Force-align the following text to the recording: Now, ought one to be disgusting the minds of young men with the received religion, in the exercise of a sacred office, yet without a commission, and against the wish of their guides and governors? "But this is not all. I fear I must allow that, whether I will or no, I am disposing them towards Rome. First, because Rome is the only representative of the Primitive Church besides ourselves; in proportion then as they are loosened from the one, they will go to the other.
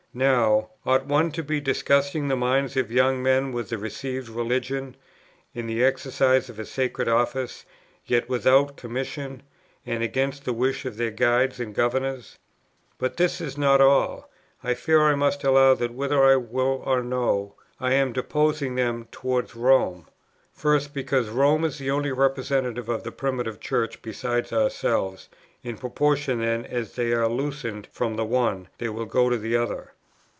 Now, 0.13 0.71
ought 0.85 1.05
one 1.05 1.31
to 1.31 1.41
be 1.41 1.61
disgusting 1.61 2.27
the 2.27 2.35
minds 2.35 2.75
of 2.75 2.91
young 2.91 3.23
men 3.23 3.53
with 3.53 3.69
the 3.69 3.77
received 3.77 4.27
religion, 4.27 4.97
in 5.55 5.67
the 5.67 5.85
exercise 5.85 6.49
of 6.49 6.59
a 6.59 6.65
sacred 6.65 7.07
office, 7.07 7.63
yet 8.05 8.27
without 8.27 8.71
a 8.71 8.73
commission, 8.73 9.41
and 9.85 10.03
against 10.03 10.43
the 10.43 10.51
wish 10.51 10.83
of 10.83 10.97
their 10.97 11.11
guides 11.11 11.61
and 11.61 11.73
governors? 11.73 12.37
"But 12.97 13.15
this 13.15 13.39
is 13.39 13.57
not 13.57 13.79
all. 13.79 14.29
I 14.61 14.73
fear 14.73 15.01
I 15.01 15.15
must 15.15 15.45
allow 15.45 15.75
that, 15.75 15.93
whether 15.93 16.21
I 16.25 16.35
will 16.35 16.83
or 16.85 17.01
no, 17.01 17.55
I 17.79 17.93
am 17.93 18.11
disposing 18.11 18.75
them 18.75 19.07
towards 19.13 19.55
Rome. 19.55 20.07
First, 20.51 20.93
because 20.93 21.29
Rome 21.29 21.63
is 21.63 21.77
the 21.77 21.89
only 21.91 22.11
representative 22.11 22.89
of 22.89 23.03
the 23.03 23.13
Primitive 23.13 23.61
Church 23.61 24.01
besides 24.01 24.51
ourselves; 24.51 25.29
in 25.63 25.77
proportion 25.77 26.39
then 26.41 26.65
as 26.65 26.95
they 26.97 27.13
are 27.13 27.29
loosened 27.29 27.87
from 27.93 28.17
the 28.17 28.25
one, 28.25 28.67
they 28.77 28.89
will 28.89 29.05
go 29.05 29.29
to 29.29 29.37
the 29.37 29.55
other. 29.55 29.93